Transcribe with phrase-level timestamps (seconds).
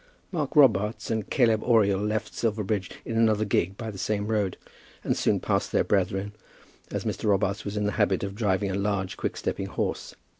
[0.31, 4.57] Mark Robarts and Caleb Oriel left Silverbridge in another gig by the same road,
[5.03, 6.33] and soon passed their brethren,
[6.89, 7.25] as Mr.
[7.25, 10.15] Robarts was in the habit of driving a large, quick stepping horse.